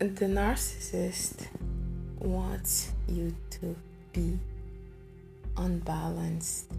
[0.00, 1.46] the narcissist
[2.18, 3.76] wants you to
[4.14, 4.38] be
[5.58, 6.72] unbalanced.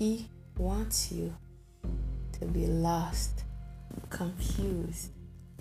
[0.00, 0.28] He
[0.58, 1.32] wants you
[2.32, 3.44] to be lost,
[4.10, 5.10] confused,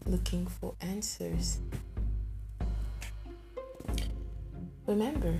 [0.07, 1.59] looking for answers.
[4.87, 5.39] Remember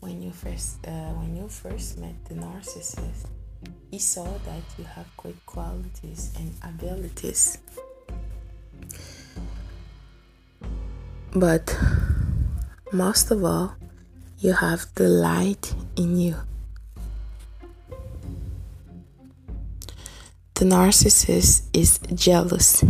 [0.00, 3.26] when you first uh, when you first met the narcissist,
[3.90, 7.58] he saw that you have great qualities and abilities.
[11.34, 11.78] But
[12.92, 13.76] most of all,
[14.38, 16.34] you have the light in you.
[20.54, 22.84] The narcissist is jealous,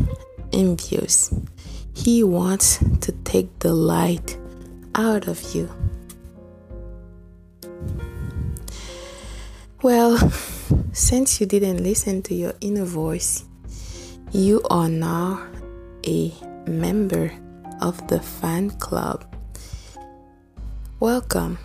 [0.53, 1.35] envious.
[1.95, 4.39] He wants to take the light
[4.95, 5.69] out of you.
[9.83, 10.19] Well,
[10.93, 13.45] since you didn't listen to your inner voice,
[14.33, 15.47] you are now
[16.07, 16.33] a
[16.67, 17.33] member
[17.81, 19.25] of the fan club.
[21.01, 21.59] Welcome.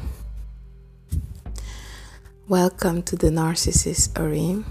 [2.48, 4.64] Welcome to the narcissist arena.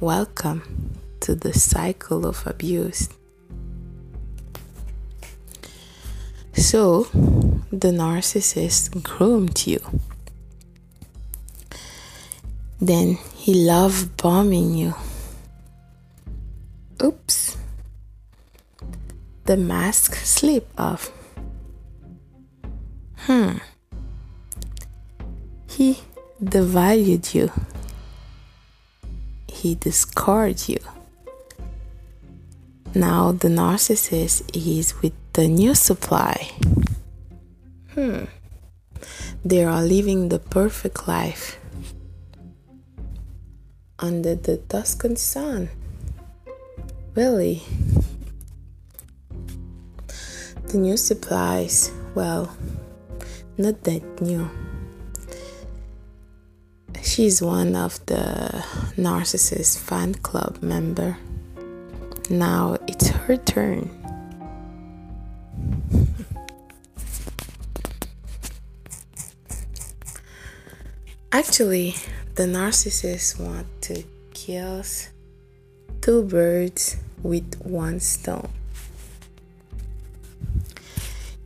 [0.00, 3.08] Welcome to the cycle of abuse.
[6.52, 7.04] So,
[7.70, 9.80] the narcissist groomed you.
[12.80, 14.94] Then he loved bombing you.
[17.02, 17.56] Oops.
[19.44, 21.10] The mask slip off.
[23.26, 23.58] Hmm.
[25.68, 25.98] He
[26.42, 27.50] devalued you.
[29.48, 30.78] He discarded you.
[32.94, 36.50] Now the narcissist is with the new supply.
[37.94, 38.24] Hmm.
[39.44, 41.58] They are living the perfect life
[43.98, 45.70] under the Tuscan sun.
[47.14, 47.62] Really?
[50.72, 52.56] The new supplies, well,
[53.58, 54.48] not that new.
[57.02, 58.64] She's one of the
[58.96, 61.18] Narcissist fan club member.
[62.30, 63.90] Now it's her turn.
[71.30, 71.96] Actually,
[72.36, 74.82] the narcissist want to kill
[76.00, 78.48] two birds with one stone.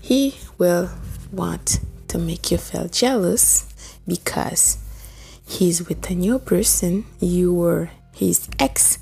[0.06, 0.91] He will
[1.33, 3.67] want to make you feel jealous
[4.06, 4.78] because
[5.44, 7.06] he's with a new person.
[7.19, 9.00] You were his ex.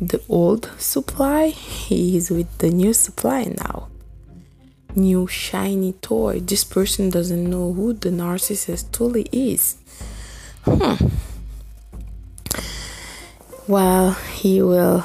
[0.00, 3.88] The old supply, he is with the new supply now.
[4.96, 6.40] New shiny toy.
[6.40, 9.76] This person doesn't know who the narcissist truly is.
[10.64, 11.06] Hmm.
[13.68, 15.04] Well, he will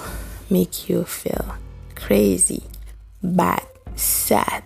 [0.50, 1.58] make you feel
[1.94, 2.64] crazy,
[3.22, 4.64] bad, sad,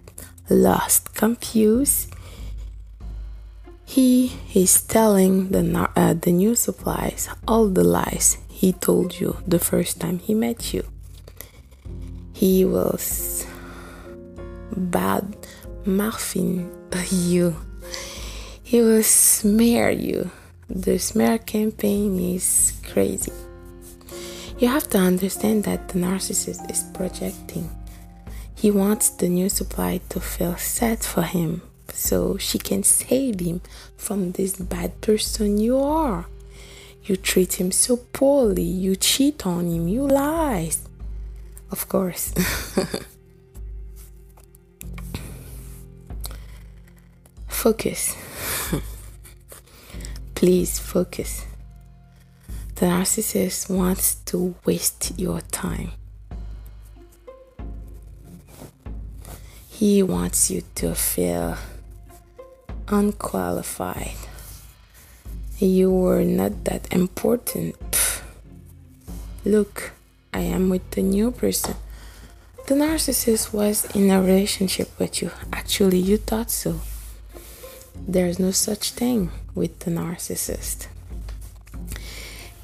[0.50, 2.14] lost, confused.
[3.86, 9.60] He is telling the uh, the new supplies all the lies he told you the
[9.60, 10.84] first time he met you.
[12.34, 13.00] He will
[14.76, 15.36] bad
[15.86, 16.70] muffin
[17.12, 17.56] you.
[18.62, 20.30] He will smear you
[20.70, 23.32] the smear campaign is crazy.
[24.60, 27.68] You have to understand that the narcissist is projecting.
[28.60, 31.62] He wants the new supply to feel sad for him
[31.94, 33.62] so she can save him
[33.96, 36.26] from this bad person you are.
[37.06, 40.72] You treat him so poorly, you cheat on him, you lie.
[41.72, 42.34] Of course.
[47.48, 48.18] Focus.
[50.36, 51.46] Please focus.
[52.76, 55.92] The narcissist wants to waste your time.
[59.80, 61.56] He wants you to feel
[62.90, 64.20] unqualified.
[65.58, 67.78] You were not that important.
[69.46, 69.94] Look,
[70.34, 71.76] I am with the new person.
[72.68, 75.32] The narcissist was in a relationship with you.
[75.54, 76.82] Actually, you thought so.
[78.06, 80.88] There's no such thing with the narcissist.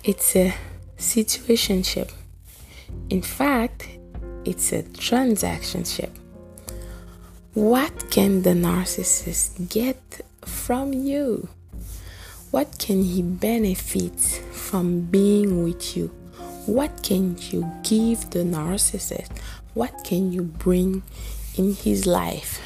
[0.04, 0.54] It's a
[0.98, 2.12] situationship.
[3.10, 3.88] In fact,
[4.44, 6.10] it's a transactionship.
[7.56, 11.48] What can the narcissist get from you?
[12.52, 16.08] What can he benefit from being with you?
[16.66, 19.32] What can you give the narcissist?
[19.74, 21.04] What can you bring
[21.56, 22.60] in his life?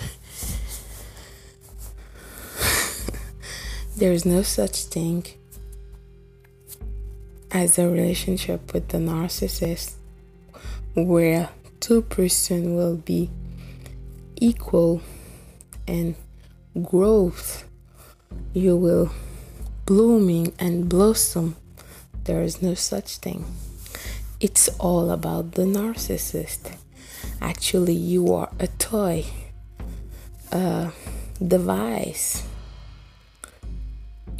[3.95, 5.23] There is no such thing
[7.51, 9.93] as a relationship with the narcissist
[10.95, 11.49] where
[11.79, 13.29] two person will be
[14.39, 15.01] equal
[15.87, 16.15] and
[16.81, 17.65] growth
[18.53, 19.11] you will
[19.85, 21.55] blooming and blossom.
[22.25, 23.45] There is no such thing.
[24.39, 26.75] It's all about the narcissist.
[27.41, 29.25] Actually you are a toy
[30.51, 30.91] a
[31.45, 32.43] device.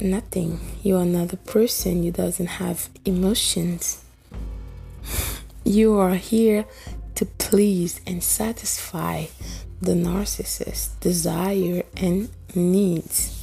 [0.00, 0.60] Nothing.
[0.82, 2.02] You're another person.
[2.02, 4.04] You doesn't have emotions.
[5.64, 6.64] You are here
[7.16, 9.26] to please and satisfy
[9.80, 13.36] the narcissist's desire and needs.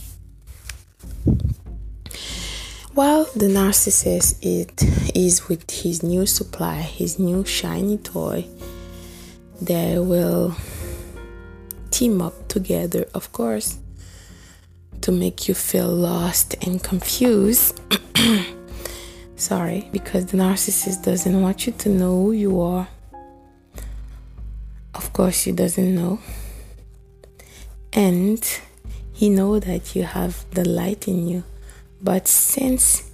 [2.93, 4.83] While the narcissist it
[5.15, 8.47] is with his new supply, his new shiny toy,
[9.61, 10.55] they will
[11.91, 13.77] team up together, of course,
[15.01, 17.79] to make you feel lost and confused.
[19.35, 22.87] Sorry, because the narcissist doesn't want you to know who you are
[24.97, 26.19] of course he doesn't know.
[27.93, 28.43] And
[29.13, 31.43] he know that you have the light in you.
[32.01, 33.09] But since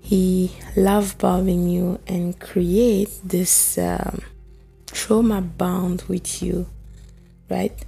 [0.00, 4.20] he love bombing you and create this um,
[4.86, 6.66] trauma bound with you
[7.48, 7.84] right?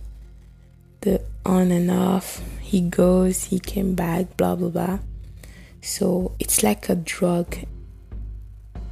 [1.01, 4.99] The on and off he goes he came back blah blah blah.
[5.81, 7.57] So it's like a drug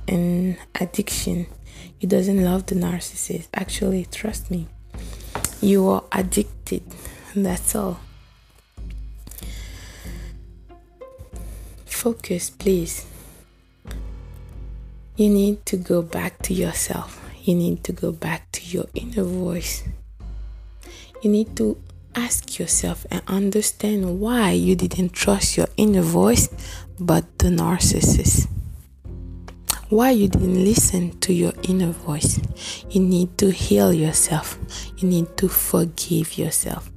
[0.09, 1.47] and addiction
[1.99, 3.49] he doesn't love the narcissist.
[3.55, 4.67] Actually, trust me,
[5.61, 6.83] you are addicted.
[7.35, 8.01] That's all.
[11.85, 13.07] Focus, please.
[15.17, 17.23] You need to go back to yourself.
[17.43, 19.85] You need to go back to your inner voice.
[21.23, 21.81] You need to
[22.15, 26.49] ask yourself and understand why you didn't trust your inner voice
[26.99, 28.49] but the narcissist
[29.89, 32.41] why you didn't listen to your inner voice.
[32.91, 34.59] You need to heal yourself.
[34.99, 36.91] You need to forgive yourself.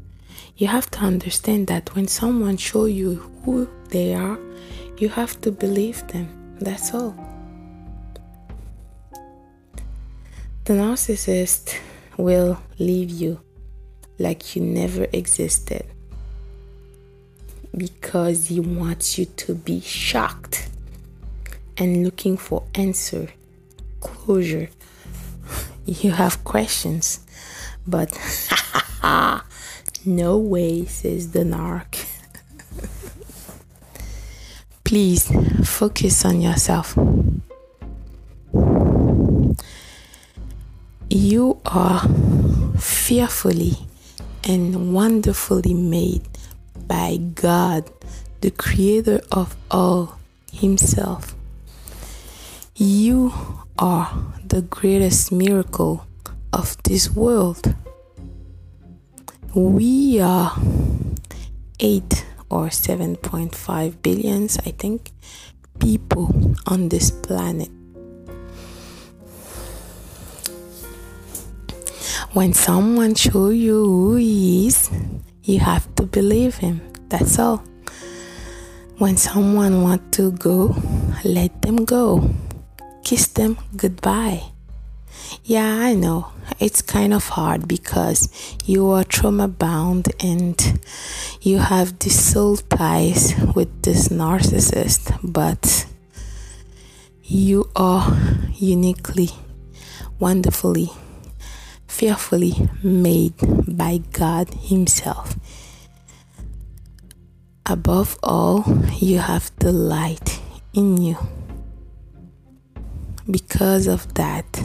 [0.57, 3.15] You have to understand that when someone show you
[3.45, 4.39] who they are,
[4.97, 6.57] you have to believe them.
[6.59, 7.15] That's all.
[10.65, 11.79] The narcissist
[12.17, 13.39] will leave you
[14.17, 15.85] like you never existed
[17.75, 20.69] because he wants you to be shocked
[21.79, 23.29] and looking for answer,
[24.01, 24.69] closure.
[25.85, 27.25] You have questions,
[27.87, 28.11] but
[30.05, 32.05] no way, says the narc.
[34.83, 35.31] Please
[35.63, 36.97] focus on yourself.
[41.09, 42.07] You are
[42.77, 43.77] fearfully
[44.43, 46.27] and wonderfully made
[46.87, 47.89] by God,
[48.41, 50.19] the creator of all
[50.51, 51.35] Himself.
[52.81, 53.33] You
[53.77, 54.07] are
[54.47, 56.07] the greatest miracle
[56.53, 57.75] of this world.
[59.53, 60.55] We are
[61.81, 65.11] 8 or 7.5 billions, I think,
[65.79, 67.67] people on this planet.
[72.31, 74.89] When someone show you who he is,
[75.43, 76.79] you have to believe him.
[77.09, 77.61] That's all.
[78.99, 80.77] When someone want to go,
[81.25, 82.23] let them go
[83.09, 84.43] kiss them goodbye.
[85.43, 86.27] Yeah, I know
[86.59, 88.29] it's kind of hard because
[88.65, 90.79] you are trauma bound and
[91.41, 95.87] you have these soul ties with this narcissist, but
[97.23, 98.15] you are
[98.53, 99.29] uniquely,
[100.19, 100.91] wonderfully,
[101.87, 103.33] fearfully made
[103.67, 105.35] by God Himself.
[107.65, 108.65] Above all,
[108.99, 110.39] you have the light
[110.75, 111.38] in you.
[113.29, 114.63] Because of that,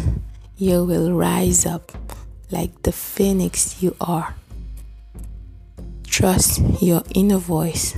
[0.57, 1.93] you will rise up
[2.51, 4.35] like the phoenix you are.
[6.07, 7.95] Trust your inner voice.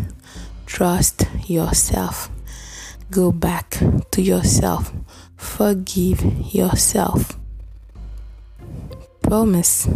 [0.64, 2.30] Trust yourself.
[3.11, 3.78] Go back
[4.11, 4.92] to yourself.
[5.37, 7.38] Forgive yourself.
[9.23, 9.88] Promise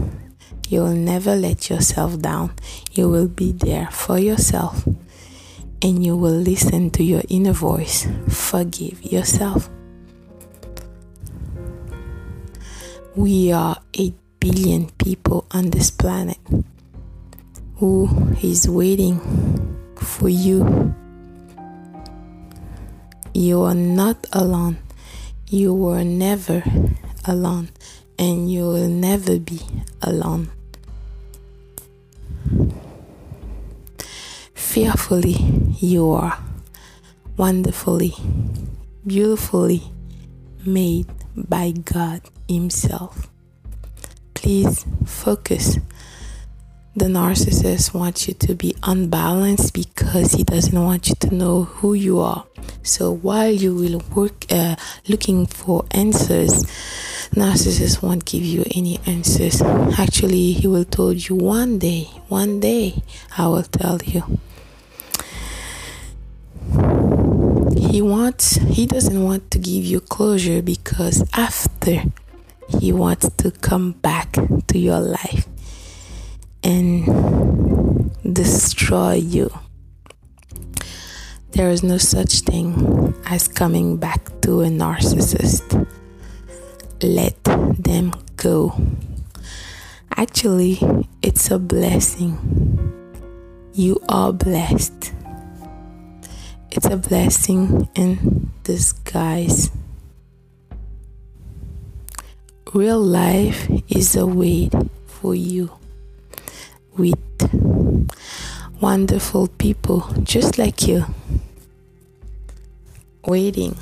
[0.69, 2.53] you will never let yourself down.
[2.93, 4.87] You will be there for yourself
[5.83, 8.07] and you will listen to your inner voice.
[8.29, 9.69] Forgive yourself.
[13.17, 16.38] We are 8 billion people on this planet
[17.76, 18.09] who
[18.40, 19.19] is waiting
[19.97, 20.95] for you.
[23.35, 24.79] You are not alone.
[25.49, 26.62] You were never
[27.25, 27.71] alone,
[28.17, 29.61] and you will never be
[30.02, 30.50] alone.
[34.55, 35.37] Fearfully,
[35.81, 36.38] you are
[37.37, 38.14] wonderfully,
[39.05, 39.83] beautifully
[40.64, 43.30] made by God Himself.
[44.35, 45.78] please focus.
[46.97, 51.95] The narcissist wants you to be unbalanced because he doesn't want you to know who
[51.95, 52.45] you are.
[52.83, 54.75] So while you will work uh,
[55.07, 56.64] looking for answers,
[57.35, 59.62] narcissist won't give you any answers.
[59.62, 63.02] Actually, he will tell you one day, one day
[63.38, 64.25] I will tell you.
[67.76, 72.02] He wants he doesn't want to give you closure because after
[72.79, 74.37] he wants to come back
[74.69, 75.47] to your life
[76.62, 79.50] and destroy you.
[81.53, 85.87] There is no such thing as coming back to a narcissist.
[87.03, 88.81] Let them go.
[90.17, 90.79] Actually,
[91.23, 92.39] it's a blessing.
[93.73, 95.12] You are blessed.
[96.71, 99.71] It's a blessing in disguise.
[102.73, 104.73] Real life is a wait
[105.05, 105.73] for you
[106.97, 107.19] with
[108.81, 111.05] wonderful people just like you
[113.27, 113.77] waiting.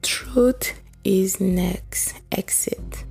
[0.00, 3.04] Truth is next exit.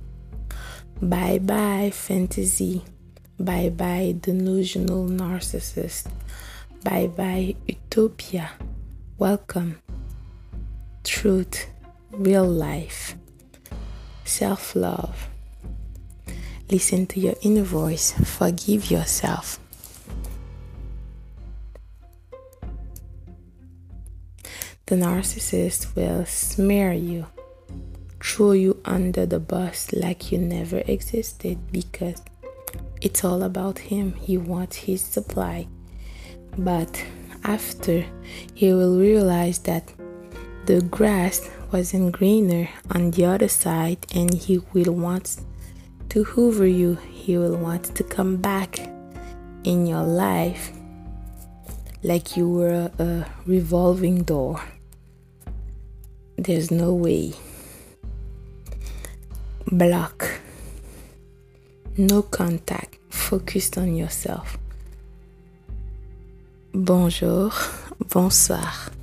[1.00, 2.82] Bye bye, fantasy.
[3.38, 6.10] Bye bye, delusional narcissist.
[6.82, 8.50] Bye bye, utopia.
[9.18, 9.80] Welcome.
[11.04, 11.68] Truth,
[12.10, 13.14] real life,
[14.28, 15.28] self love.
[16.70, 18.12] Listen to your inner voice.
[18.12, 19.58] Forgive yourself.
[24.86, 27.26] The narcissist will smear you,
[28.22, 32.22] throw you under the bus like you never existed because
[33.00, 34.14] it's all about him.
[34.14, 35.68] He wants his supply.
[36.56, 37.04] But
[37.44, 38.04] after,
[38.54, 39.92] he will realize that
[40.68, 45.40] the grass wasn't greener on the other side and he will want
[46.10, 48.78] to hoover you, He will want to come back
[49.64, 50.72] in your life
[52.02, 54.60] like you were a revolving door.
[56.36, 57.32] There's no way.
[59.72, 60.40] Block.
[61.96, 62.98] No contact.
[63.08, 64.58] Focused on yourself.
[66.74, 67.52] Bonjour,
[68.12, 68.97] bonsoir.